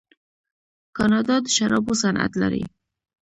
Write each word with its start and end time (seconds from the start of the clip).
کاناډا 0.97 1.35
د 1.43 1.47
شرابو 1.55 1.93
صنعت 2.01 2.31
لري. 2.41 2.63